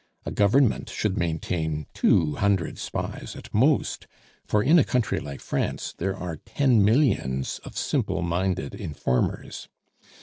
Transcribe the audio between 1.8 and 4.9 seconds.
two hundred spies at most, for in a